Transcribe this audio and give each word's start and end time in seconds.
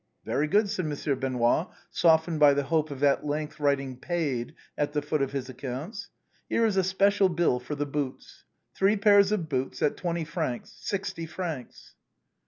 "Very 0.25 0.47
good," 0.47 0.67
said 0.67 0.87
Monsieur 0.87 1.15
Benoît, 1.15 1.69
softened 1.91 2.39
by 2.39 2.55
the 2.55 2.63
hope 2.63 2.89
of 2.89 3.03
at 3.03 3.23
length 3.23 3.59
writing" 3.59 3.97
Paid" 3.99 4.55
at 4.75 4.93
the 4.93 5.01
foot 5.03 5.21
of 5.21 5.31
his 5.31 5.47
ac 5.47 5.57
counts." 5.59 6.09
Here 6.49 6.65
is 6.65 6.75
a 6.75 6.83
special 6.83 7.29
bill 7.29 7.59
for 7.59 7.75
the 7.75 7.85
boots. 7.85 8.43
Three 8.73 8.97
pairs 8.97 9.31
of 9.31 9.47
boots 9.47 9.79
at 9.83 9.97
twenty 9.97 10.23
francs, 10.25 10.73
sixty 10.81 11.27
francs." 11.27 11.93